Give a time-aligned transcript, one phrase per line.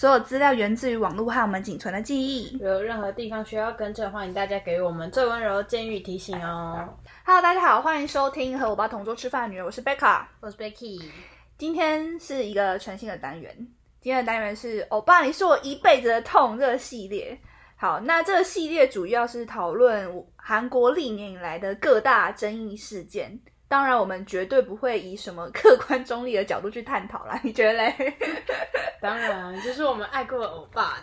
[0.00, 2.56] 所有资料源自于网络和我们仅存的记忆。
[2.56, 6.88] 有任何地方需要更正，欢迎大家给我们最温柔的建议提醒哦。
[7.22, 10.26] Hello，大家好，欢迎收听和我爸同桌吃饭的女人，我是贝卡。
[10.40, 11.04] 我是 Becky，
[11.58, 13.54] 今天是一个全新的单元，
[14.00, 17.38] 今天的单元是“欧巴，你是我一辈子的痛”这个系列。
[17.76, 23.38] 好，那这个系列主要是讨论韩国历年以来的各大争议事件。
[23.70, 27.38] 当然，我们绝对不会以什么客观中立的角度去探讨啦。
[27.44, 28.16] 你觉得嘞？
[29.00, 30.98] 当然就是我们爱过的欧巴。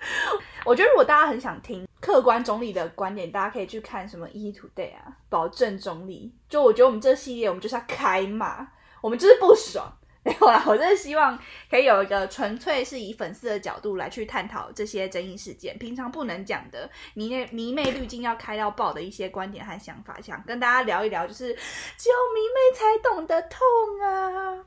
[0.66, 6.30] 我觉得如果大家很想听客观中立的观点，大家可以去看什么《E Today》啊，保证中立。
[6.46, 8.68] 就我觉得我们这系列，我们就是要开骂，
[9.00, 9.90] 我们就是不爽。
[10.26, 11.38] 没有啦，我真的希望
[11.70, 23.60] 可以有一个纯粹是以粉丝的角度来去探讨这些争议事件，平常不能讲的迷妹迷妹滤镜要开到爆的一些观点和想法，想跟大家聊一聊，就是只有迷妹才懂得痛
[24.02, 24.64] 啊。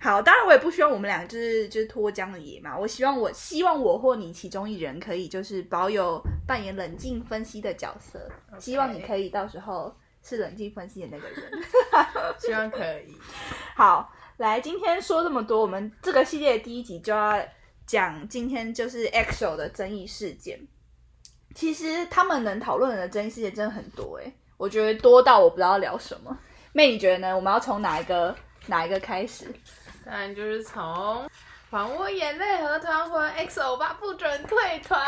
[0.00, 11.50] 好，当然我也不希望我们俩就是就是脱缰的野马，我希望我希望我或你其中一人可以就是保有扮演冷静分析的角色希望你可以到时候是冷静分析的那个人。
[12.38, 13.16] 希望可以。
[13.74, 17.40] 好，来，今天说这么多，我们这个系列第一集就要
[17.86, 20.58] 讲今天就是 EXO 的争议事件。
[21.54, 26.36] 其实他们能讨论的争议事件真的很多诶，我觉得多到我不知道聊什么。
[26.72, 27.36] 妹，你觉得呢？
[27.36, 28.34] 我们要从哪一个
[28.66, 29.46] 哪一个开始？
[30.04, 31.30] 当然就是从
[31.74, 35.04] 还我眼泪和团魂，XO 吧不准退团。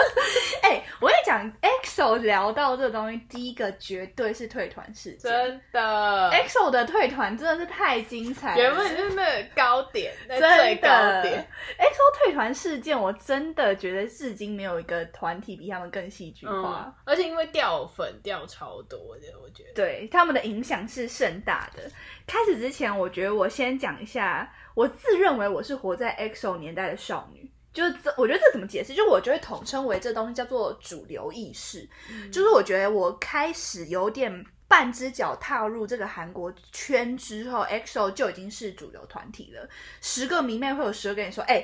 [0.62, 5.30] 哎、我跟你讲，EXO 聊到这个东西，第一个绝对是退团事件。
[5.30, 10.88] 真的，EXO 的退团真的是太精彩了，原本就是那个高点，在真的最高
[11.20, 11.46] 点。
[11.78, 16.84] EXO 退团事件，我真的觉得至今没有一个团体比他们更戏剧化。
[16.86, 19.74] 嗯，而且因为掉粉掉超多的，我觉得。
[19.74, 21.82] 对他们的影响是盛大的。
[22.26, 27.50] 开始之前，我觉得我先讲一下，我自认为我是活在 EXO 年代的少女。
[27.72, 28.94] 就是这，我觉得这怎么解释？
[28.94, 31.86] 就我就会统称为这东西叫做主流意识。
[32.32, 39.68] 就是我觉得我开始有点半只脚踏入这个韩国圈之后，EXO 就已经是主流团体了。
[40.00, 41.62] 十个迷妹会有十个跟你说：“哎、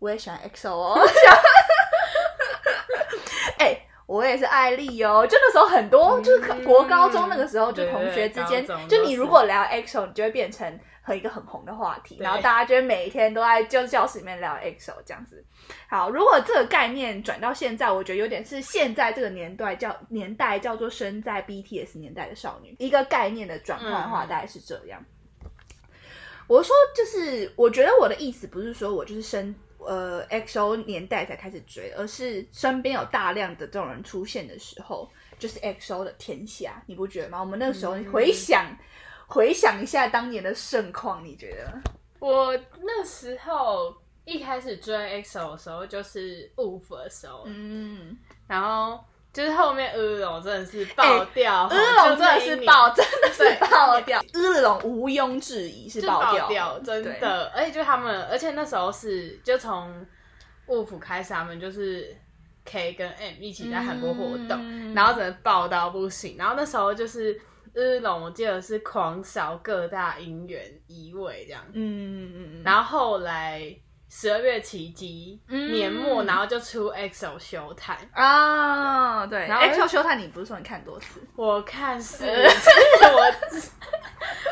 [0.00, 0.98] 我也喜欢 EXO 哦。
[3.58, 5.24] ”哎、我也是艾丽哦。
[5.24, 15.42] 就那时候很多，就是国高中那个时候，就同学之间，就你如果聊 EXO，你就会变成和一个很红的话题，然后大家就会每一天都在就教室里面聊 EXO 这样子。
[15.88, 25.02] 好，如果这个概念转到现在，我觉得有点是现在这个年代叫年代叫做生在 BTS 年代的少女，一个概念的转换的话，嗯大概是这样。
[26.46, 37.40] 我说就是，我觉得我的意思不是说我就是生呃 XO 年代才开始追，而是身边有大量的这种人出现的时候，就是 XO 的天下，你不觉得吗？
[37.40, 38.64] 我们那个时候嗯回想、
[39.28, 41.80] 回想一下当年的盛况，你觉得？
[42.18, 42.52] 我
[42.82, 43.94] 那时候
[44.24, 48.16] 一开始追 EXO 的时候，就是 UF 的时候，嗯，
[48.46, 48.98] 然后
[49.32, 57.52] 就是后面日龙真的是爆掉，日龙真的是爆，真的是爆掉，日龙毋庸置疑是爆掉，爆掉，真的。
[57.54, 60.04] 而且就他们，而且那时候是就从
[60.66, 62.16] UF 开始，他们就是
[62.64, 66.36] K 跟 M 一起在韩国活动，嗯然后真的爆到不行。
[66.38, 67.40] 然后那时候就是
[67.80, 71.62] 日龙，我记得是狂扫各大音源一位这样。
[71.72, 73.62] 嗯嗯嗯嗯，然后后来
[74.10, 81.20] 十二月奇迹、嗯年末，然后就出 EXO 休探，啊，对然后，XO 修探，你不是说你看多次？
[81.36, 82.24] 我看是，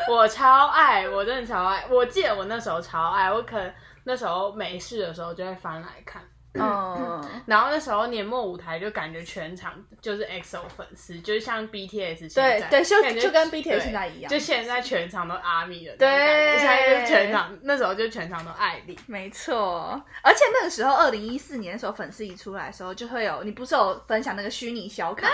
[0.07, 1.85] 我我超爱，我真的超爱。
[1.89, 3.73] 我记得我那时候超爱，我可能
[4.05, 6.21] 那时候没事的时候就会翻来看。
[6.53, 18.97] 嗯，然后那时候年末舞台就感觉全场就是 EXO 粉丝，就是像 BTS 现在对对，就感觉就跟 BTS 现在一样，就现在全场都阿米的那对种感觉，现在就是全场那时候就全场都艾丽。
[19.05, 25.33] 没错，而且那个时候，二零一四年的时候，粉丝一出来的时候，就会有你不是有分享那个虚拟小卡吗？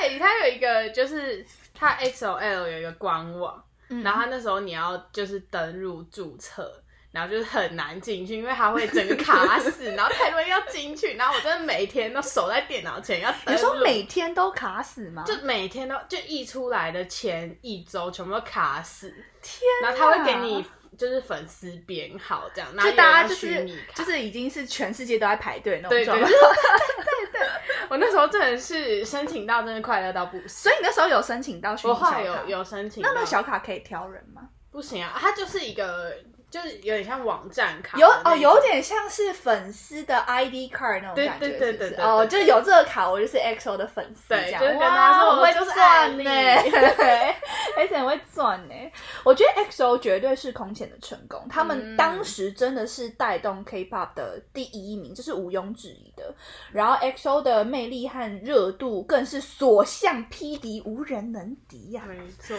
[0.00, 1.44] 对，它有一个就是
[1.74, 6.79] 它 XOL 有一个官网，嗯然后它那时候你要就是登入注册。
[7.12, 13.52] 然后就是很难进去，因为它会整个卡死， 然后太多人要进去，然后我真的每天都守在电脑前要登录。
[13.52, 15.24] 你说每天都卡死吗？
[15.26, 19.08] 就每天都就一出来的前一周全部都卡死，
[19.42, 20.64] 天然后他会给你
[20.96, 26.32] 就是粉丝编号这样，然后就大家就是就是已经是全世界都在排队那种对对状对态。
[27.88, 34.42] 我那时候真的是申请到真的快乐到不行，所以你那时候有申请到虚拟我后来小卡有有申请那到，那个小卡可以挑人吗？
[34.70, 36.14] 不行啊，它就是一个
[36.50, 44.60] 就是有点像网站卡有哦，有点像是粉丝的 ID card 那种对感觉，对对对对哦，就是有这个卡，我就是 EXO 的粉丝，这样。
[44.60, 46.62] 对就跟哇大家说我很会就是算艾呢。
[46.62, 47.36] 丽对
[47.86, 48.74] S M 会赚呢。
[49.22, 51.96] 我觉得 X O 绝对是空前的成功，他们嗯。
[52.00, 56.34] 当时真的是带动 K pop 的第一名，这是毋庸置疑的。
[56.72, 62.56] 然后 X O 的魅力和热度更是所向披靡，无人能敌呀、没错，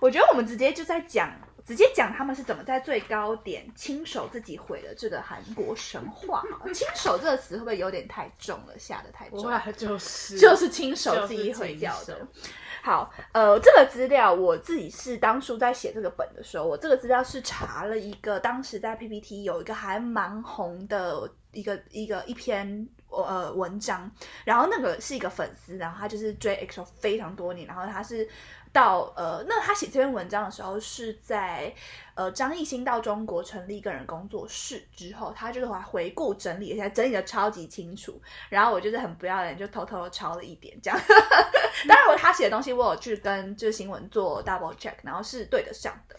[0.00, 1.28] 我觉得我们直接就在讲，
[1.66, 6.42] 直接讲他们是怎么在最高点亲手自己毁了这个韩国神话。
[6.72, 9.38] 亲手这个词会不会有点太重了，下的太重？
[9.38, 12.50] 不会啊就是就是亲手自己毁掉的就是。
[12.82, 24.10] 好，呃，这个资料我自己是当初在写这个本的时候，我这个资料是查了一个当时在 PPT 有一个还蛮红的一个一个一篇呃文章，
[24.44, 28.28] 然后那个是一个粉丝，然后他就是追 EXO 非常多年，然后他是
[28.74, 31.72] 到呃，那他写这篇文章的时候是在
[32.16, 41.00] 呃张艺兴到中国成立个人工作室之后，他就是还回顾整理一下，整理的超级清楚，然后我就是很不要脸，就偷偷的抄了一点这样。
[41.86, 46.16] 当然，我他写的东西我有去跟就是新闻做 double check，然后是对得上的。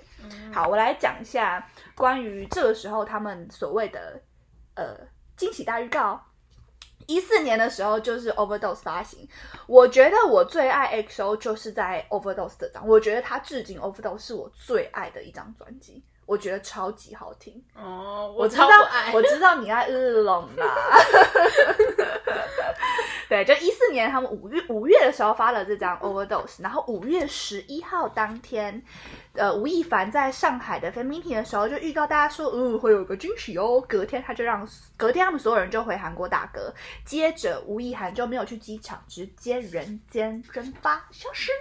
[0.54, 4.22] 好，我来讲一下关于这个时候他们所谓的
[4.76, 4.98] 呃
[5.36, 6.24] 惊喜大预告。
[7.08, 9.28] 一四年的时候就是 Overdose 发行，
[9.68, 17.64] 我觉得我最爱 XO 就是在 Overdose 这张，我觉得它至今 Overdose 是我最爱的一张专辑，我觉得超级好听。
[17.76, 18.68] 哦，我知道
[19.14, 20.66] 我知道你爱日龙啦。
[23.28, 28.80] 对，就一四年他们五月五月的时候发了这张 Overdose，然后五月十一号当天，
[29.34, 33.84] 呃，吴亦凡在上海的 fan meeting 的时候就预告大家说，嗯，会有一个惊喜哦。
[33.90, 36.72] 隔天他就让，隔天他们所有人就回韩国打歌，
[37.04, 41.52] 接着吴亦凡就没有去机场，直接人间蒸发消失。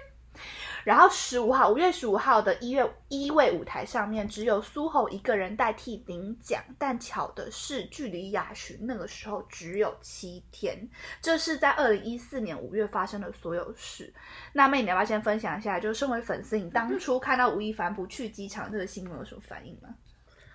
[0.85, 10.89] 然后十五号，五月十五号的一月一位舞台上面，只有苏侯一个人代替领奖，但巧的是，距离亚巡那个时候只有七天，
[11.23, 14.13] 这是在二零一四年五月发生的所有事。
[14.53, 19.89] 那妹，你要不要先分享一下，就是身为粉丝，你当初看到吴亦凡不去机场这个新闻有什么反应吗？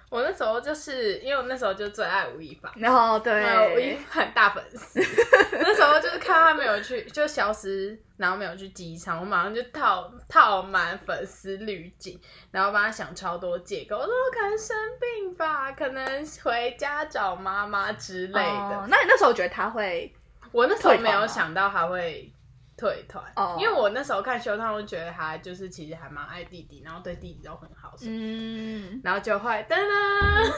[0.09, 4.99] 我那时候就是因为我那时候就最爱吴亦凡，然后对，对，吴亦凡大粉丝。
[5.61, 12.19] 那时候就是看他没有去，就消失，然后没有去机场，我马上就套套满粉丝滤镜，
[12.49, 18.39] 然后帮他想超多借口，我说我可能生病吧，可能回家找妈妈之类的。
[18.41, 20.11] 哦那你那时候觉得他会
[20.51, 22.31] 我那时候没有想到他会
[22.79, 29.75] 退团，哦因为我那时候看修他会觉得他就是其实还蛮爱弟弟，然后对弟弟都很好嗯，然后就会噔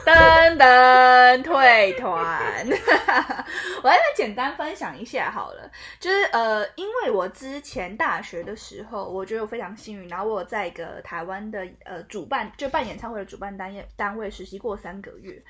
[0.06, 2.68] 噔，噔噔退团。
[3.82, 15.44] 我来简单分享一下好了，就是呃，因为我之前大学的时候，我觉得我非常幸运，然后我有在一个台湾的呃主办就办演唱会的主办单业单位实习过三个月，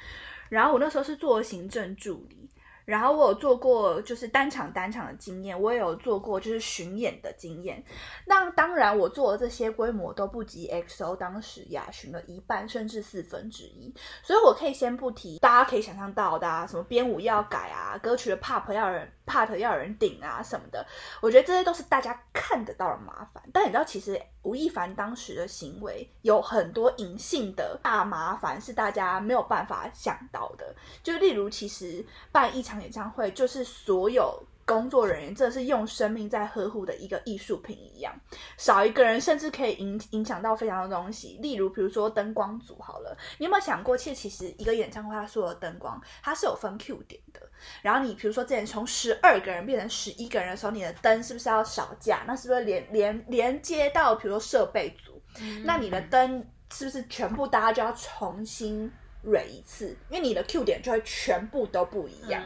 [0.47, 2.49] 然后我那时候是做行政助理。
[2.91, 7.81] 然后我有做过就是单场单场的经验，我也有做过就是巡演的经验。
[8.25, 20.85] 那当然，我做的这些规模都不及 XO 当时亚巡的一半甚至四分之一，所以我可以先不提，大家可以想象到的、啊，什么编舞要改啊，歌曲的 pop 要人 part 要有人顶啊什么的，
[21.21, 23.41] 我觉得这些都是大家看得到的麻烦。
[23.53, 34.43] 但你知道，其实吴亦凡当时的行为有很多隐性的大麻烦是大家没有办法想到的，就例如，其实办一场演唱会就是所有。
[34.71, 38.13] 工作人员真的是用生命在呵护的一个艺术品一样，
[38.57, 41.37] 少一个人甚至可以影影响到非常多东西。
[41.41, 47.41] 例如，比如说灯光组好了，你有没有想过，其实其实一个演唱会它所有的灯光它是有分 Q 点的。
[47.81, 52.23] 然后你比如说之前从十二个人变成十一个人的时候，你的灯是不是要少架？
[52.25, 55.21] 那是不是连连连接到比如说设备组？
[55.63, 58.91] 那你的灯是不是全部大家就要重新
[59.23, 59.95] 蕊一次？
[60.09, 62.43] 因为你的 Q 点就会全部都不一样。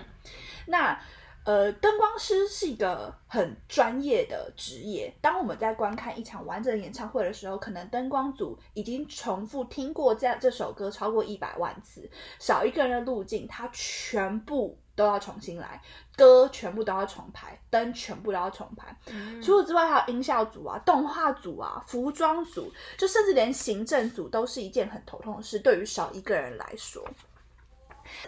[0.68, 1.00] 那
[1.46, 5.16] 呃，灯光师是一个很专业的职业。
[5.22, 12.10] 当我们在观看一场完整的演唱会的时候，可能灯光组已经重复听过这样这首歌超过一百万次，
[12.40, 15.80] 少一个人的路径，它全部都要重新来，
[16.18, 18.98] 歌全部都要重排，灯全部都要重排。
[19.40, 25.60] 除此之外，还有音效组啊、动画组啊、服装组，就甚至连行政组都是一件很头痛的事。
[25.60, 27.08] 对于少一个人来说。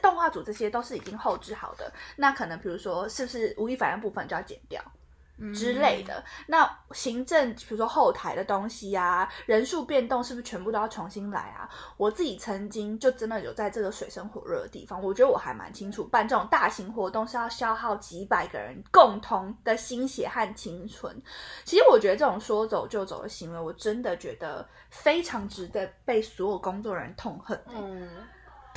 [0.01, 4.81] 动画组这些都是已经后置好的，那可能比如说是不是吴亦凡的部分就要剪掉
[5.53, 6.23] 之类的。
[6.47, 11.69] 那行政比如说后台的东西啊，人数变动是不是全部都要重新来啊？
[11.95, 21.15] 我自己曾经就真的有在这个水深火热的地方，我觉得我还蛮清楚，办这种大型活动是要消耗几百个人共同的心血和青春。
[21.63, 28.09] 其实我觉得这种说走就走的行为，我真的觉得非常值得被所有工作人员痛恨、嗯，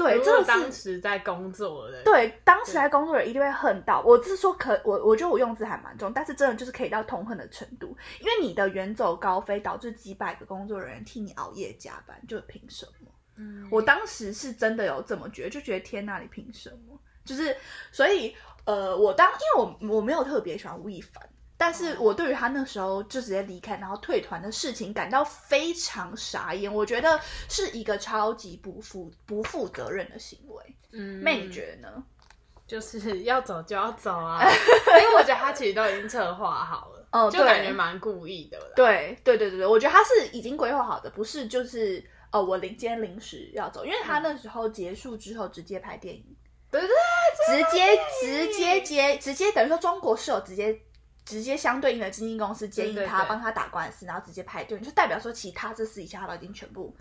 [0.02, 4.02] 对，如真的是果当时在工作的，对，当时在工作人一定会恨到。
[4.02, 13.10] 我是说可我我觉得我用字还蛮重，但是真的就是可以到痛恨的程度，因为你的远走高飞导致几百个工作人员替你熬夜加班，就凭什么？
[13.36, 16.98] 嗯，我当时是真的有这么觉得，就觉得天呐，你凭什么？
[17.24, 17.54] 就是
[17.92, 21.22] 所以呃，我当因为我我没有特别喜欢吴亦凡。
[21.60, 26.72] 但是我对于他那时候就直接离开，然后退团的事情感到非常傻眼。
[26.74, 30.64] 我觉得是一个超级不负不负责任的行为。
[30.92, 32.02] 嗯妹，你觉得呢？
[32.66, 38.64] 就是 要走就要走啊，因为我觉得他其实都已经策划好了，哦，就感觉蛮故意的啦。
[38.74, 42.02] 对对对对对，我觉得他是已经规划好的，不是就是
[42.32, 46.24] 哦，我临今天临时要走，因为他那时候结束之后直接拍电影，
[46.70, 46.88] 对对
[47.46, 50.80] 直接直接接直接等于说中国是有直接。
[51.30, 56.92] 直接相对应的经纪公司建议他，帮他打官司，然后直接派对，就代表说其他这私底下他都已经全部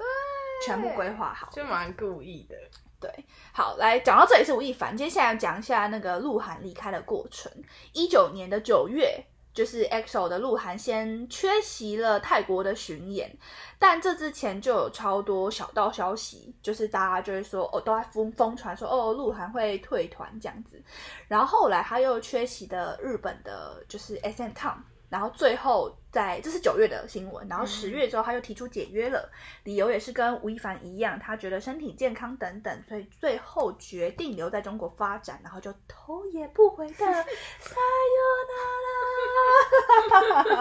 [0.64, 1.54] 全部规划好了。
[1.56, 2.56] 就蛮故意的。
[3.00, 3.12] 对，
[3.52, 7.52] 好，来讲到这里是吴亦凡，接下来讲一下那个鹿晗离开的过程。
[7.94, 9.26] 一九年的九月，
[9.60, 13.30] 就是 EXO 的鹿晗先缺席了泰国的巡演，
[13.78, 20.82] 但这之前就有超多小道消息，就是大家就是说哦，都在疯疯传说哦，鹿晗会退团这样子。
[21.28, 24.78] 然后后来他又缺席的日本的，就是 SM Town，。
[25.10, 29.30] 然后最后在这是九月的新闻，然后十月之后他又提出解约了，
[29.64, 37.06] 理由也是跟吴亦凡一样，他觉得身体健康等等，所以最后决定留在中国发展，然后就头也不回的
[37.62, 38.28] sayonara。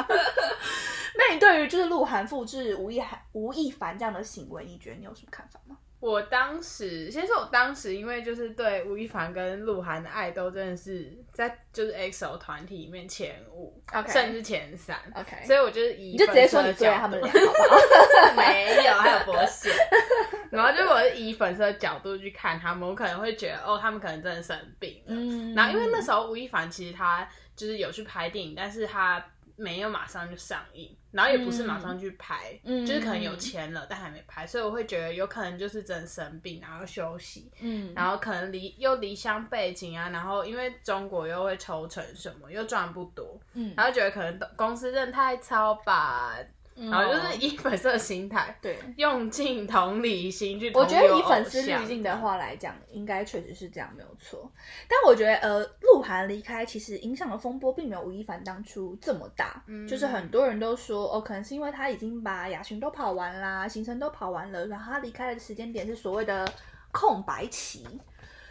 [1.17, 5.76] 那你对于就是鹿晗复制吴亦涵吴亦凡这样的行为，你觉得你有什么看法吗？
[6.00, 17.47] 我当时，先说我当时，因为就是对吴亦凡跟鹿晗的爱都真的是在就是 EXO 团体里面前五甚至前三 OK 所以我就是以你就直接说你粉丝的角他们俩，好不
[18.31, 18.37] 好？
[18.38, 19.73] 没有，还有博贤。
[20.50, 25.14] 然后就是我是以粉丝的角度去看他们，我可能会觉得哦，他们可能真的生病了。
[25.14, 29.23] 嗯然后因为那时候吴亦凡其实他就是有去拍电影，但是他
[29.59, 37.93] 没有马上就上映，然后也不是马上去拍，嗯就是可能有钱了但还没拍，所以我会觉得有可能就是真生病，然后休息，嗯。
[37.95, 43.75] 然后可能离又离乡背景啊，然后因为中国又会抽成什么，又赚不多，嗯。
[43.77, 46.37] 然后觉得可能公司真的太超吧，
[46.79, 48.57] 然后就是哦以粉丝的心态。
[48.63, 48.79] 对。
[48.97, 54.51] 用尽同理心去我觉得以粉丝滤镜的话来讲，应该确实是这样，没有错。
[54.89, 59.63] 但我觉得，呃，鹿晗离开其实影响的风波并没有吴亦凡当初这么大。
[59.67, 66.51] 嗯就是很多人都说，哦，可能是因为他已经把亚巡都跑完啦，行程都跑完了，然后他离开的时间点是所谓的
[66.93, 67.87] 空白期。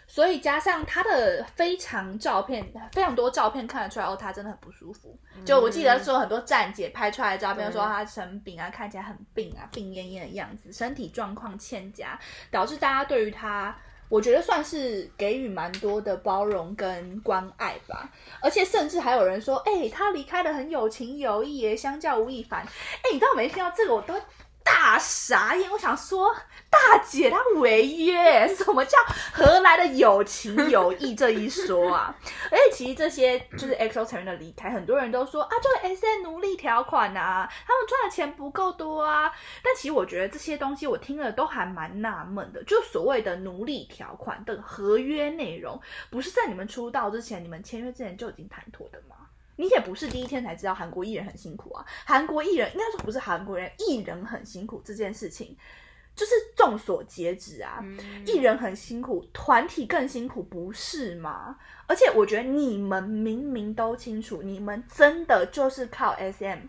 [0.08, 5.16] 所以加上他的非常照片，非常多照片看得出来，哦，他真的很不舒服。
[5.46, 12.18] 就我记得说很多站姐拍出来的照片，说他生病啊，看起来很病啊，病恹恹的样子，身体状况欠佳，
[12.50, 13.76] 导致大家对于他，
[14.08, 18.10] 我觉得算是给予蛮多的包容跟关爱吧。
[18.42, 22.62] 而且甚至还有人说，哎、他离开的很有情有义耶，相较吴亦凡。
[22.62, 24.22] 哎、你知道我每次听到这个我都会
[24.68, 26.36] 大傻眼，我想说，
[26.70, 28.98] 大姐她违约，什么叫
[29.32, 32.14] 何来的有情有义这一说啊？
[32.52, 39.32] 而且其实这些就是 XO 成员的离开，很多人都说啊，就是 S N 奴隶条款啊，他们赚的钱不够多啊。
[39.64, 49.16] 但其实我觉得这些东西我听了都还蛮纳闷的，就所谓的奴隶条款的合约内容，不是在你们出道之前、你们签约之前就已经谈妥的吗？
[49.58, 55.56] 你也不是第一天才知道韩国艺人很辛苦啊，韩国艺人应该说不是韩国人，艺人很辛苦这件事情，
[56.16, 57.80] 就是众所皆知啊。
[57.82, 61.58] 嗯艺人很辛苦，团体更辛苦，不是吗？
[61.88, 66.60] 而且我觉得你们明明都清楚，你们真的就是靠 SM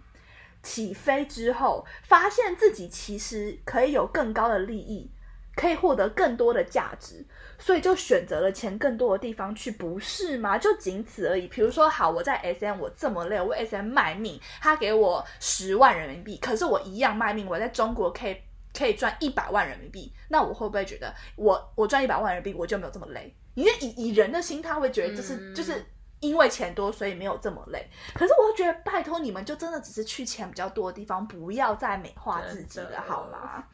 [0.63, 5.11] 起飞之后，发现自己其实可以有更高的利益，
[5.59, 7.25] 可以获得更多的价值，
[7.59, 10.57] 所以就选择了钱更多的地方去，不是吗？
[10.57, 11.49] 就仅此而已。
[11.49, 18.37] 比如说，好，我在 SM 我这么累，我为 SM 卖命，他给我十万人民币，可是我一样卖命，我在中国可以
[18.73, 23.35] 可以赚一百万人民币，那我会不会觉得我我赚一百万人民币我就没有这么累？
[23.55, 25.85] 因为以以人的心态会觉得这是、就是。
[26.21, 27.89] 因为钱多，所以没有这么累。
[28.15, 33.65] 可是我就觉得，拜托你们就真的只是去钱比较多的地方，不要再美化自己了，好吗？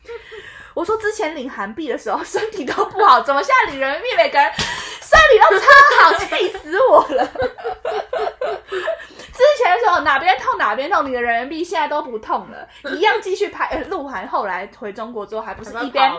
[0.74, 5.66] 我说之前领韩币的时候身体都不好，怎么现在领人民币每个人身体都超
[6.00, 7.30] 好，气死我了。
[9.34, 13.66] 之前边说哪边痛哪边痛，你的人民币现在都不痛了， 一样继续拍。
[13.66, 16.10] 呃鹿晗后来回中国之后，还不是一边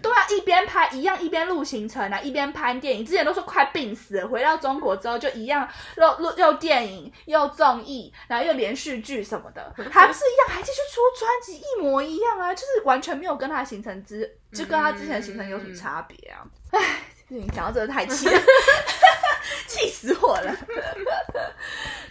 [0.00, 3.04] 对啊，一边拍一样，一边录行程啊，一边拍电影。
[3.04, 16.46] 之前都是快病死了，回到中国之后就一样，又录又电影又综艺，然后又连续剧什么的，还不是一样，还继续出专辑，一模一样啊，就是完全没有跟他的行程之，就跟他之前的行程有什么差别啊？
[16.70, 18.40] 唉，你讲到这个太气了，
[19.66, 20.54] 气死我了。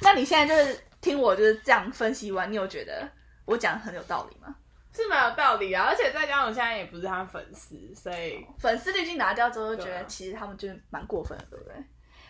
[0.02, 3.08] 那你现在就是听我就是这样分析完，你有觉得
[3.46, 4.56] 我讲的很有道理吗？
[4.94, 5.86] 是蛮有道理啊。
[5.86, 11.74] 而且再加上我现在也不是他粉丝，所以粉丝滤镜拿掉之后，就觉得其实他们就是蛮过分的，对不对？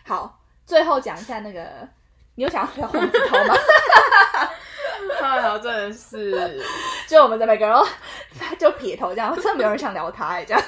[0.04, 1.88] 好，最后讲一下那个，
[2.34, 3.54] 你有想要聊黄子韬吗？
[5.22, 6.62] 哎呦，真的是，
[7.08, 7.86] 就我们的每个人都
[8.58, 10.62] 就撇头这样，真的没有人想聊他哎，这样。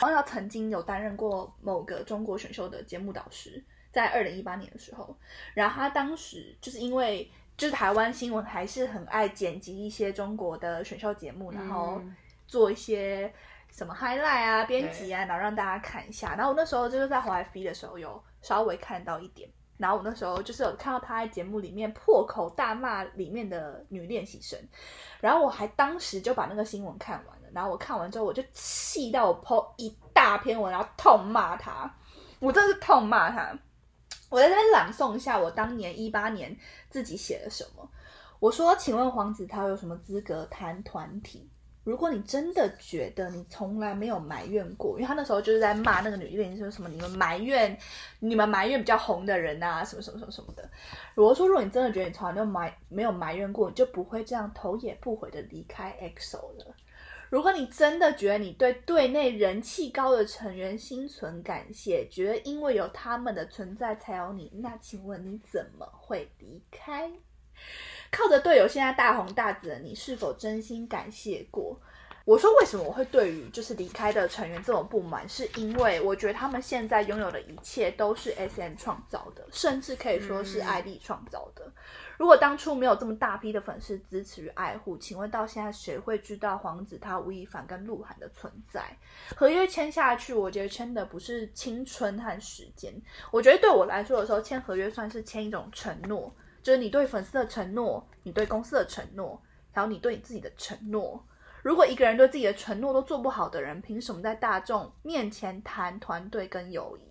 [0.00, 5.16] 黄子韬曾经有担任过某个中国选秀的节目导师，在二零一八年的时候，
[5.54, 12.14] 然后他当时就是因为就是台湾新闻还是很爱剪辑一些中国的选秀节目，然后嗯
[12.46, 13.32] 做一些
[13.70, 16.34] 什么 highlight 啊、编辑啊，然后让大家看一下。
[16.36, 24.58] 然后我那时候就是在华 F 的时候有稍微看到一点，然后我那时候就是有看到他在节目里面破口大骂里面的女练习生，
[25.20, 31.92] 然后我还当时就把那个新闻看完了，然后我看完之后我就气到我 po 一大篇文，然后痛骂他，
[32.38, 33.52] 我真的是痛骂他。
[34.28, 36.56] 我在这边朗诵一下我当年一八年
[36.90, 37.90] 自己写了什么。
[38.40, 41.50] 我说：“请问黄子韬有什么资格谈团体？
[41.82, 47.76] 如果你真的觉得你从来没有埋怨过，因为他那时候就是在骂那个女艺人，说什么，你们埋怨
[48.20, 50.68] 你们埋怨比较红的人啊，什么什么什么什么的。
[51.14, 56.76] 如果说如果你真的觉得你从来没有埋没有埋怨过，你就不会这样头也不回的离开 EXO 了。
[57.30, 67.10] 如果你真的觉得你对队内人气高的成员心存感谢，觉得因为有他们的存在才有你，那请问你怎么会离开？
[68.10, 71.78] 靠着队友现在大红大紫的你，是否真心感谢过？
[72.28, 81.72] 我说为什么我会对于就是离开的成员这么不满，是因为我觉得他们现在拥有的一切都是 S M 创造的，甚至可以说是艾丽创造的。
[82.18, 88.94] 如果当初没有这么大批的粉丝支持与爱护，请问到现在谁会知道黄子韬、吴亦凡跟鹿晗的存在？
[89.34, 92.92] 合约签下去，我觉得签的不是青春和时间，
[93.30, 96.30] 我觉得对我来说，的时候签合约算是签一种承诺，
[96.62, 99.40] 就是你对粉丝的承诺，你对公司的承诺，
[99.72, 101.24] 还有你对你自己的承诺。
[101.62, 107.08] 如果一个人对自己的承诺都做不好的人，凭什么在大众面前谈团队跟友谊？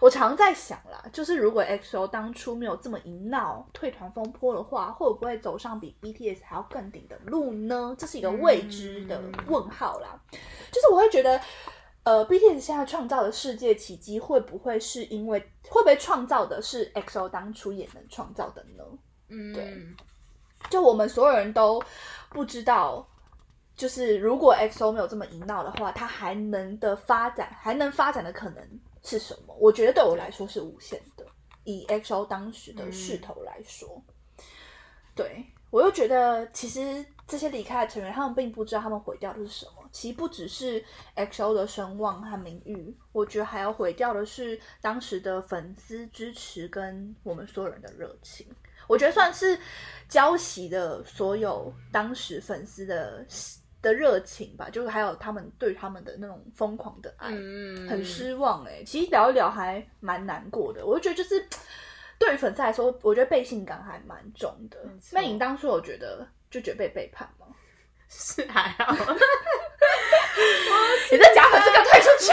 [0.00, 7.94] 我常在想啦，就是如果 XO 当初没有这么一闹退团风波的话，会不会走上比 BTS 还要更顶的路呢？
[7.98, 10.18] 这是一个未知的问号啦。
[10.70, 11.38] 就是我会觉得，
[12.04, 18.84] 呃，BTS 现在创造的世界奇迹，会不会是因为会不会创造的是 XO 当初也能创造的呢？
[19.28, 19.86] 嗯，对
[20.70, 21.82] 就我们所有人都
[22.30, 23.06] 不知道，
[23.78, 29.56] 就是如果 XO 没有这么一闹的话，它还能的发展，还能发展的可能是什么？
[29.60, 31.24] 我觉得对我来说是无限的。
[31.62, 34.02] 以 XO 当时的势头来说，
[35.14, 39.72] 对我又觉得其实这些离开的成员，他们并不知道他们毁掉的是什么。
[39.92, 48.44] 其实不只是 XO 的声望和名誉，我觉得还要毁掉的是当时的粉丝支持跟我们所有人的热情。
[48.86, 49.58] 我觉得算是
[50.08, 53.22] 浇熄的所有当时粉丝的
[53.80, 61.48] 的热情吧，就是还有他们对他们的那种疯狂的爱，嗯，很失望哎、其实聊一聊还蛮难过的，我就觉得就是
[62.18, 64.90] 对于粉丝来说，我觉得背信感还蛮重的没。
[64.98, 67.46] 错那你当初我觉得就觉得被背叛吗？
[68.10, 68.92] 是还好，
[71.12, 72.32] 你这假粉丝给我退出去！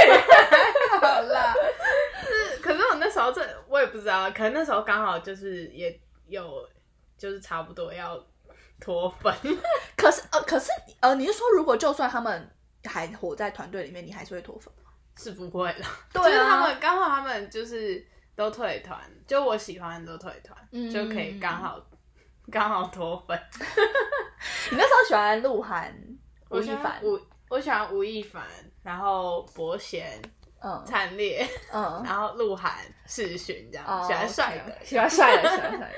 [1.01, 1.53] 好啦，
[2.23, 6.65] 是，可是我那时候这我也不知道，可能那时候刚好就是也有，
[7.17, 8.17] 就是差不多要
[8.79, 9.33] 脱粉，
[9.95, 12.49] 可是呃，可是呃，你是说如果就算他们
[12.83, 14.91] 还活在团队里面，你还是会脱粉吗？
[15.17, 15.85] 是不会的。
[16.13, 16.25] 对啊。
[16.25, 20.89] 就是他们刚好他们就是都退团，就我喜欢的都退团，嗯。
[20.91, 21.79] 就可以刚好
[22.51, 23.39] 刚好脱粉。
[24.71, 25.93] 你那时候喜欢鹿晗、
[26.49, 28.43] 吴亦凡，吴，我喜欢吴亦凡，
[28.83, 30.21] 然后伯贤、
[30.61, 30.83] 嗯。
[30.85, 32.71] 灿烈，嗯，然后鹿晗、
[33.07, 35.89] 世勋这样，哦喜欢帅的，喜欢帅的，喜欢帅的。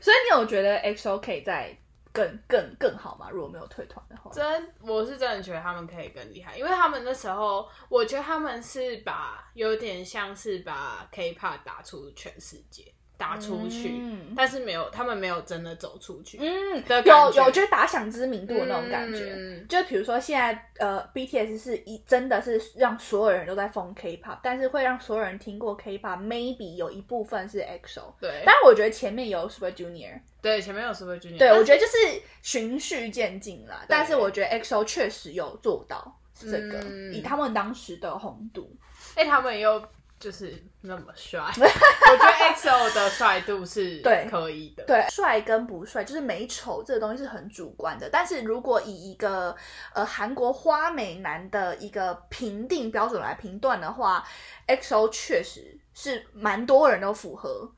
[0.00, 1.76] 所以你有觉得 XO 可以再
[2.12, 3.30] 更更更好嘛？
[3.30, 12.92] 如果没有退团的话，真，我是真的觉得他们可以更厉害，因为他们那时候，我觉得他们是把有点像是把 K-pop 打出全世界，
[13.22, 16.38] 打出去，嗯但是没有，他们没有真的走出去。
[16.40, 19.32] 嗯，有有，就是打响知名度的那种感觉。
[19.36, 28.14] 嗯就比如说现在呃，BTS 是一真的是让所有人都在疯 K-pop，但是会让所有人听过 K-pop，maybe 有一部分是 EXO。
[28.20, 31.96] 对，但我觉得前面有 Super Junior，对前面有 Super Junior，对我觉得就是
[32.42, 33.84] 循序渐进啦。
[33.86, 38.68] 但是我觉得 EXO 确实有做到这个，嗯以他们当时的红度。
[39.14, 39.82] 哎、他们又
[40.22, 44.84] 就是那么帅， 我觉得 EXO 的帅度是 对可以的。
[44.84, 48.08] 对，帅跟不帅，就是美丑这个东西是很主观的。
[48.08, 49.52] 但是如果以一个
[49.92, 54.24] 呃韩国花美男的一个评定标准来评断的话
[54.68, 57.68] ，XO 确实是蛮多人都符合，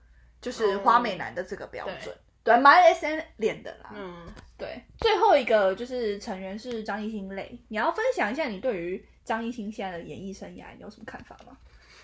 [0.42, 2.14] 就是花美男的这个标准。
[2.42, 3.90] 对，蛮 S N 脸的啦。
[3.94, 4.26] 嗯，
[4.59, 11.57] 对，最后一个就是成员是张艺兴类，你要分享一下你对于张艺兴现在的演艺生涯，你有什么看法吗？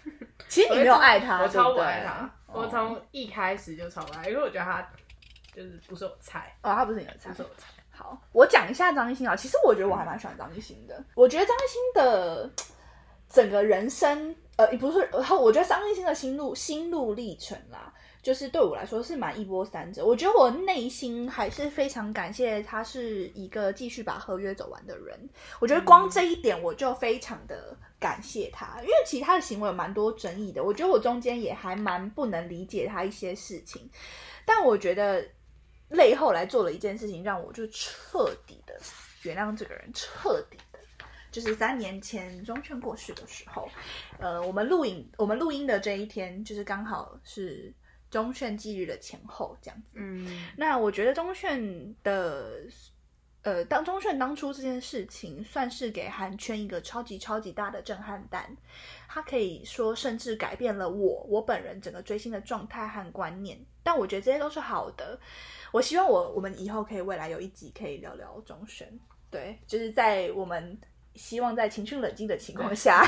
[0.48, 4.86] 其实你没有爱他，我超不爱他，我哦从一开始就超不爱，因为我觉得他
[5.54, 7.42] 就是不是我菜，哦，他不是你的菜不是。
[7.42, 7.68] 我菜。
[7.92, 9.36] 好，我讲一下张艺兴啊。
[9.36, 11.04] 其实我觉得我还蛮喜欢张艺兴的。
[11.14, 12.50] 我觉得张艺兴的
[13.28, 20.04] 整个人生，呃，不是，然后我觉得张艺兴的心路心路历程啦，就是对我来说是蛮一波三折。
[20.04, 25.28] 我觉得我内心还是非常感谢他是一个继续把合约走完的人。
[25.61, 30.62] 我觉得光这一点我就非常的感谢他，因为其他的行为有蛮多争议的。
[30.62, 33.88] 我觉得我中间也还蛮不能理解他一些事情，
[34.44, 35.26] 但我觉得
[35.88, 38.74] 累后来做了一件事情，让我就彻底的
[39.22, 40.78] 原谅这个人，彻底的。
[41.33, 43.68] 就是三年前钟铉过世的时候，
[44.18, 47.72] 呃，我们录影，我们录音的这一天，就是刚好是
[48.11, 49.88] 钟铉忌日的前后，这样子。
[49.94, 52.62] 嗯，那我觉得中铉的，
[53.42, 58.57] 呃，当钟铉当初这件事情，算是给韩圈一个超级超级大的震撼弹。
[59.09, 63.59] 它可以说甚至改变了我我本人整个追星的状态和观念。
[63.83, 65.18] 但我觉得这些都是好的。
[65.73, 68.85] 我希望我我们以后可以未来有一集可以聊聊中铉，
[69.31, 70.79] 对，就是在我们
[71.14, 73.05] 希望在情绪冷静的情况下。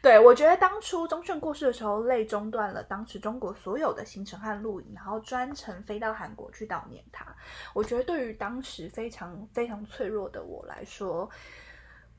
[0.00, 7.26] 对，我觉得当初钟铉过世的时候，泪中断了当时中国所有的行程和录影，然后专程飞到韩国去悼念他。
[7.74, 11.28] 我觉得对于当时非常非常脆弱的我来说，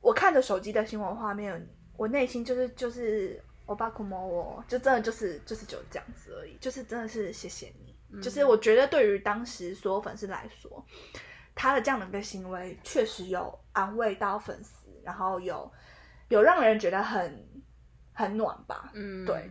[0.01, 8.21] 我看着手机的新闻画面，我内心就是就是我巴库莫我，就真的就是就是就这样子而已，就是真的是谢谢你。
[8.21, 10.85] 就是我觉得对于当时所有粉丝来说，
[11.55, 15.71] 他的这样的一个行为确实有安慰到粉丝，然后有
[16.27, 17.47] 有让人觉得很
[18.19, 18.91] 很暖吧。
[18.93, 19.49] 嗯，对，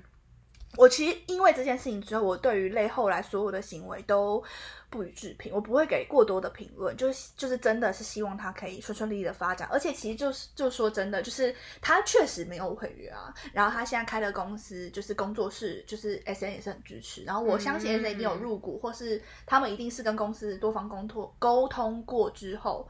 [0.76, 4.42] 我其实因为这件事情之后，我对于类后来所有的行为都
[4.90, 22.86] 不予置评，我不会给过多的评论，就是就是真的是希望他可以顺顺利利的发展，而且其实就是就说真的，就是他确实没有毁约啊，然后他现在开的公司就是工作室，就是 S N 也是很支持，然后我相信 S N 一定有入股，或是他们一定是跟公司多方沟通沟通过之后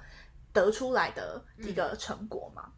[0.53, 2.73] 得出来的一个成果嘛。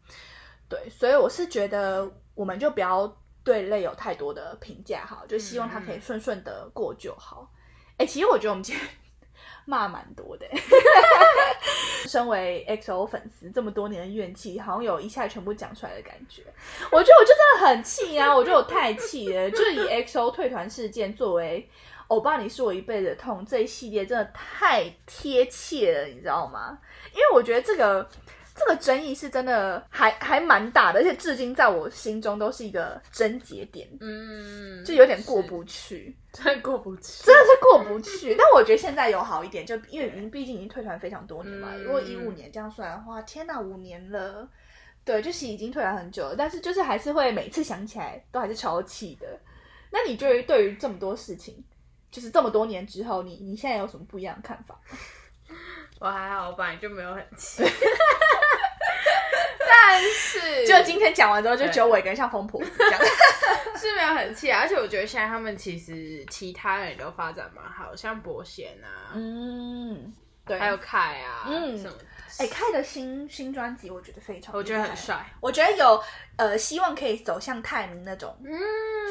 [0.71, 7.51] 对，所以我是觉得我们就不要对类有太多的评价哈，就希望他可以顺顺的过就好。
[7.97, 8.87] 哎、其实我觉得我们今天
[9.67, 10.47] 骂蛮多的，
[12.07, 16.41] 身为 XO 粉丝这么多年的怨气，好像有一下全部讲出来的感觉。
[16.89, 18.33] 我觉得我就真的很气啊！
[18.33, 21.69] 我觉得我太气了，就是以 XO 退团事件作为。
[22.07, 23.45] 欧巴，你是我一辈子的痛。
[23.45, 26.77] 这一系列真的太贴切了，你知道吗？
[27.13, 28.05] 因为我觉得这个
[28.53, 38.35] 这个争议是真的还还蛮大的，而且至今在我心中都是一个症结点，嗯，就有点过不去，真的过不去，真的是过不去。
[38.35, 44.47] 但我觉得现在有好一点，就因为已经毕竟已经退团非常多年嘛，嗯如果一五年这样算的话，天哪，五年了。
[45.03, 49.27] 对，就是已经退团很久了，但是就是还是会每次想起来都还是超气的。
[49.89, 51.63] 那你对于对于这么多事情，
[52.11, 54.79] 就是这么多年之后，你你现在有什么不一样的看法？
[56.01, 57.63] 我还好，我本来就没有很气，
[59.69, 62.99] 但是就今天讲完之后，就只有我一个人像疯婆子这样。
[63.77, 70.11] 是没有很气啊，而且我觉得现在他们其实其他人都发展蛮好，像伯贤啊，嗯，
[70.43, 71.93] 对，还有凯啊，嗯什么，
[72.39, 76.03] 哎，凯的新新专辑，我觉得非常，我觉得很，帅，我觉得有
[76.37, 78.57] 呃，希望可以走向泰明那种嗯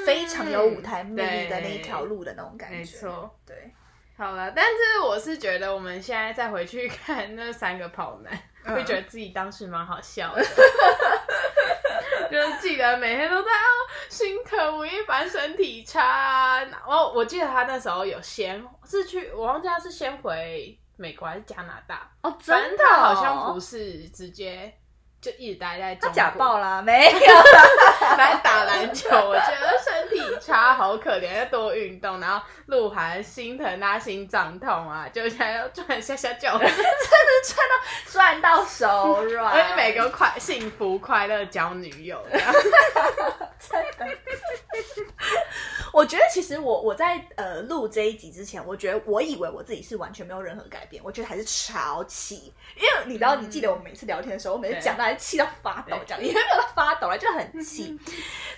[0.04, 2.76] 非常有舞台魅力的那一条路的那种感觉。
[2.76, 3.72] 没错，对，
[4.20, 8.30] 好了，但是我是觉得我们现在再回去看那三个跑男，
[8.66, 10.44] 嗯会觉得自己当时蛮好笑的。
[12.30, 13.64] 就是记得每天都在啊，
[14.10, 16.62] 心疼吴亦凡身体差。
[16.64, 24.70] 然后我记得他那时候有先是去，我忘记他是先回美国还是加拿大，哦，反真的好像不是直接
[25.20, 27.62] 就一直待在他中国假爆啦，没有啦。
[28.16, 32.18] 来打篮球，我觉得身体差，好可怜，要多运动。
[32.20, 36.58] 然后鹿晗心疼他心脏痛啊，就现在要转下下脚，
[38.10, 42.18] 赚到手软，而且每个快幸福快乐交女友。
[45.92, 57.98] 我觉得其实我我在呃录这一集之前，我觉得我以为我自己是完全没有任何改变，我觉得还是超气，因为你知道，你记得我们每次聊天的时候，我每次讲到还气到发抖，这样也没有到发抖了，就很气。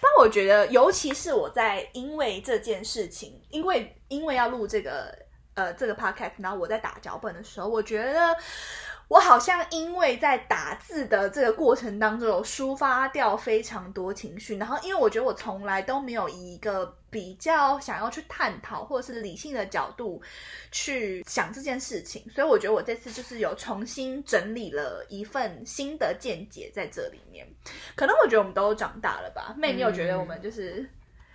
[0.00, 5.16] 但我觉得，尤其是我在因为这件事情，因为因为要录这个
[5.54, 8.36] 呃这个 podcast，然后我在打脚本的时候，我觉得。
[9.08, 20.22] 我好像因为在打字的这个过程当中有抒发掉非常多情绪，然后因为我觉得我从来都没有以一个比较想要去探讨或者是理性的角度
[20.70, 27.46] 去想这件事情，所以我觉得我这次就是有重新整理了一份新的见解在这里面。
[27.94, 30.88] 可能我觉得我们都长大了吧，妹，你有觉得我们就是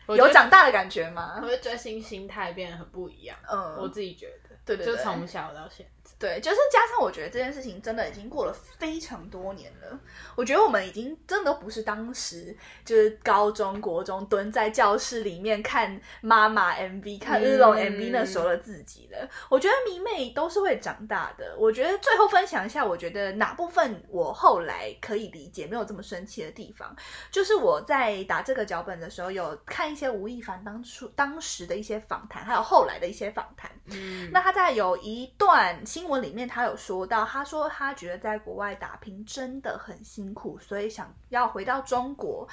[0.08, 1.47] 有长大的感觉吗我？
[1.47, 5.97] 觉得追星心态变得很不一样，嗯我自己觉得，对对对就从小到现在。
[6.19, 9.99] 对，就是加上我觉得这件事情真的已经过了非常多年了。
[10.36, 19.30] 我觉得我们已经真的不是当时就是高中国中蹲在教室里面看妈妈 MV、看日龙 MV 那时候的自己了。
[19.49, 21.56] 我觉得迷妹都是会长大的。
[21.58, 26.95] 我觉得最后分享一下，我觉得哪部分我后来可以理解，没有这么生气的地方，
[27.32, 33.69] 就是我在打这个脚本的时候，有看一些吴亦凡当初当时的一些访谈，还有后来的一些访谈。
[33.91, 42.48] 嗯，那他在有一段新闻里面，他有说到，他说他觉得在国外打拼真的很辛苦，所以想要回到中国。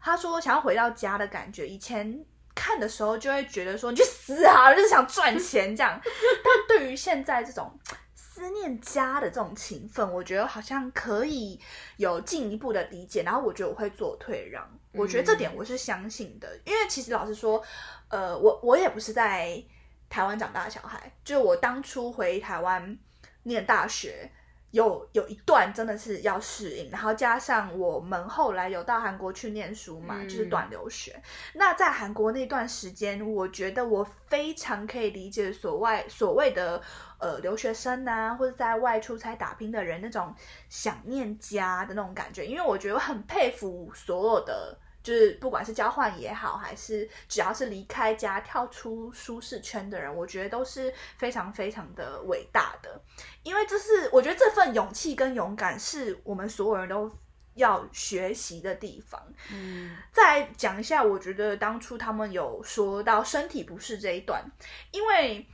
[0.00, 2.24] 他说想要回到家的感觉，以前
[2.54, 6.00] 看的时候就会觉得说你去死啊，就是想赚钱这样。
[6.04, 7.76] 但对于现在这种
[8.14, 11.60] 思念家的这种情分，我觉得好像可以
[11.96, 13.24] 有进一步的理解。
[13.24, 17.60] 然后我觉得我会做退让，我觉得这点我是相信的，因为其实老实说，
[18.08, 19.60] 呃，我我也不是在
[20.08, 22.98] 台湾长大的小孩，就是我当初回台湾
[23.42, 24.30] 念大学。
[24.70, 31.18] 有有一段真的是要适应，然后加上我们后来有到韩国去念书嘛，嗯就是短留学。
[31.54, 36.82] 那在韩国那段时间，我觉得我非常可以理解所谓所谓的
[37.18, 40.34] 呃留学生啊，或者在外出差打拼的人那种
[40.68, 44.78] 想念家的那种感觉，因为我觉得我很佩服所有的。
[45.02, 53.00] 就是不管是交换也好，还是只要是离开家、跳出舒适圈的人，我觉得都是非常非常的伟大的。
[53.42, 57.10] 因为这是我觉得这份勇气跟勇敢是我们所有人都
[57.54, 59.20] 要学习的地方。
[59.50, 64.44] 嗯再讲一下，我觉得当初他们有说到身体不适这一段，
[64.90, 65.46] 因为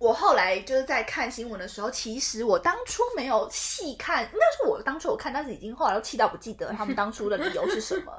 [0.00, 8.10] 我后来就是在看新闻的时候，其实我当初没有细看，应该是我当初有看，但是已经后来都气到不记得他们当初的理由是什么。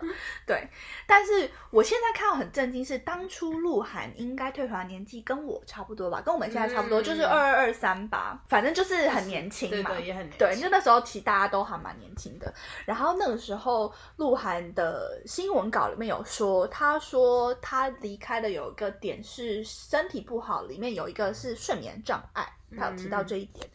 [0.46, 0.63] 对，
[1.08, 9.89] 但是我现在看到很震惊，是当初鹿晗应该退团年纪跟我差不多吧，跟我们现在差不多，嗯就是二二二三吧，反正就是很年轻嘛。
[9.89, 12.54] 对对，也很年对，就那时候其实大家都还蛮年轻的。
[12.86, 23.70] 然后那个时候，鹿晗的新闻稿里面有说，他说他离开的有一个点是身体不好，里面有一个是睡眠障碍，他有提到这一点。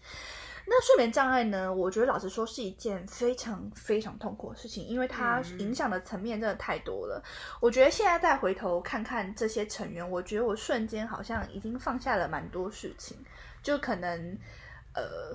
[0.69, 1.73] 那睡眠障碍呢？
[1.73, 7.23] 我觉得老实说是一件非常非常痛苦的事情，因为它嗯影响的层面真的太多了。
[7.61, 13.17] 我觉得现在再回头看看这些成员，我觉得我瞬间好像已经放下了蛮多事情，
[13.63, 14.37] 就可能
[14.93, 15.33] 呃，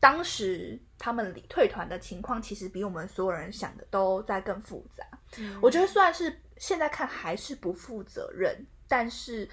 [0.00, 5.04] 当时他们离退团的情况，其实比我们所有人想的都在更复杂。
[5.38, 9.48] 嗯我觉得虽然是现在看还是不负责任，但是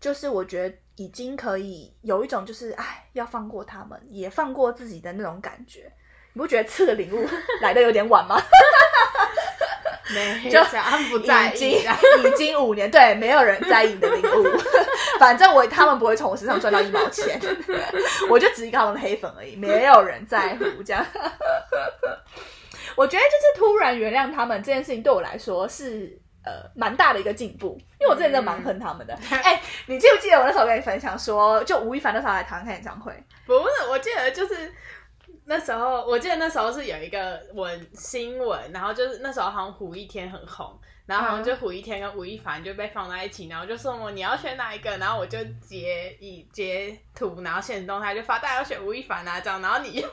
[0.00, 5.90] 就是我觉得已经可以有一种就是哎要放过他们，也放过自己的那种感觉。
[6.32, 7.26] 你不觉得这个领悟
[7.62, 8.40] 来的有点晚吗？
[10.14, 11.98] 没 就啥他们不在已经意啊。
[12.24, 14.46] 已经五年，对，没有人在意你的领悟。
[15.18, 17.40] 反正我他们不会从我身上赚到一毛钱，
[18.28, 21.04] 我就只是一个他们的黑粉而已，没有人在乎这样。
[22.94, 29.12] 我觉得就是突然原谅他们这件事情，对我来说是呃蛮大的一个进步，因为我之前真的蛮恨他们的。
[29.30, 33.12] 哎、你记不记得我那时候跟你分享说，就吴亦凡那时候来台湾看演唱会，
[33.44, 34.72] 不是，我记得就是
[35.48, 50.08] 那时候，我记得那时候是有一个文新闻，然后就是那时候好像胡一天很红，然后好像就胡一天跟吴亦凡就被放在一起，然后就说我你要选哪一个，然后我就截以截图，然后现实动态就发大家要选吴亦凡啊这样，然后你又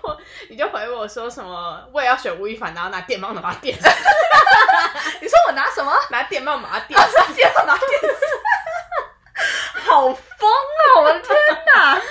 [0.51, 3.75] 你就回我说什么我也要选吴亦凡，然后拿电棒把它电，
[5.19, 5.91] 你说我拿什么？
[6.11, 6.99] 拿电棒把它电，
[7.35, 11.01] 电棒拿电视，好疯啊！
[11.01, 11.35] 我的天
[11.73, 12.01] 哪，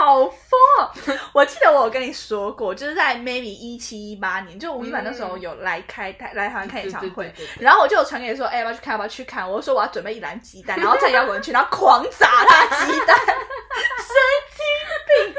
[0.00, 0.90] 好疯哦
[1.34, 8.92] 我记得我有跟你说过，就是在 maybe 一七一八年，就吴亦凡那时候有来开台来台湾开演唱会，对对对对对然后我就有传给你说，哎、要不要去看？
[8.92, 9.50] 要不要去看？
[9.50, 14.16] 我就说我要准备一篮鸡蛋，然后站摇滚区，然后狂砸他鸡蛋，神
[14.56, 14.64] 经
[15.06, 15.34] 病！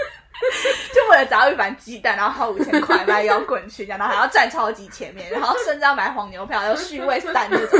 [0.93, 7.79] 就为了砸吴亦凡鸡蛋，然后花五千块买摇滚区，然后还要站超级前面，然后甚至要买黄牛票，要续位三那种。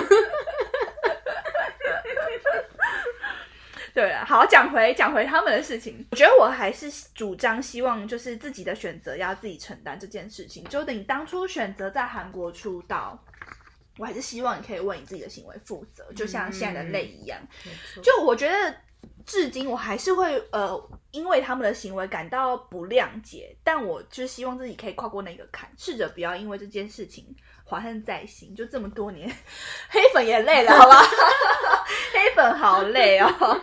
[3.94, 10.64] 对了，好，讲回讲回他们的事情，我觉得我还是主张希望就是自己的选择要自己承担这件事情。
[10.66, 13.22] 就等你当初选择在韩国出道，
[13.98, 17.40] 我还是希望你可以为你自己的行为负责，就像现在的泪一样。
[18.02, 18.76] 就我觉得，
[19.26, 27.36] 至今我还是会呃，因为他们的行为感到不谅解，但我就希望自己可以跨过那个坎，试着不要因为这件事情
[27.72, 28.54] 怀恨在心。
[28.56, 29.28] 就这么多年，
[29.90, 31.02] 黑粉也累了，好吧？
[32.14, 33.62] 黑粉好累哦。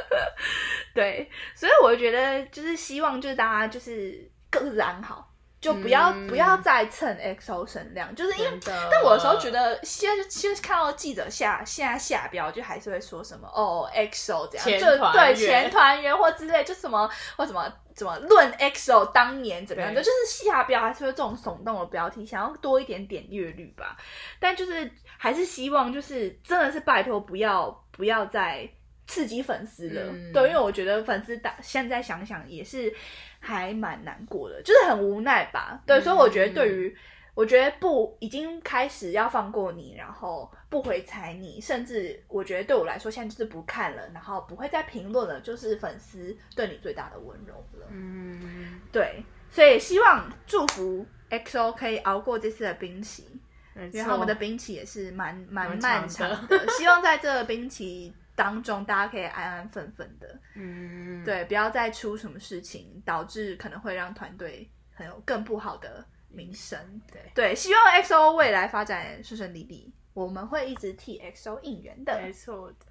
[0.94, 5.26] 对，所以我觉得就是希望就是大家就是各自安好。
[5.60, 23.94] 就不要、嗯不要再蹭 XO 声量，就是因为但我有时候觉得，现在就现在看到记者下现在下标，就还是会说什么哦 XO 这样，就对前团员或之类，就什么或什么怎么论 XO 当年怎么样，的就是下标还是会这种耸动的标题，想要多一点点阅率吧。
[24.38, 28.66] 但就是还是希望，就是真的是拜托不要不要再
[29.06, 32.90] 刺激粉丝了，嗯对，因为我觉得粉丝打现在想想也是
[33.38, 35.82] 还蛮难过的，就是很无奈吧。
[35.86, 36.96] 对，嗯所以我觉得对于
[37.34, 47.86] 我觉得不已经开始要放过你，然后不回踩你，甚至我觉得对我来说现在就是不看了，然后不会再评论了，就是粉丝对你最大的温柔了。
[47.90, 53.40] 嗯，对，所以希望祝福 XO 可以熬过这次的冰期。
[53.72, 66.78] 没因为他们的错冰期也是蛮蛮蛮漫长长的的，希望在这个冰期当中，大家可以安安分分的， 嗯，对，不要再出什么事情，导致可能会让团队很有更不好的名声。
[67.12, 72.20] 对，对，希望 XO 未来发展顺顺利利，我们会一直替 XO 应援的。
[72.22, 72.86] 没错的。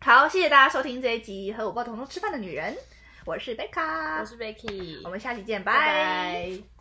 [0.00, 2.76] 好，谢谢大家收听这一集和我抱同桌吃饭的女人，
[3.24, 6.77] 我是贝卡，我是 Becky，我们下期见，拜拜。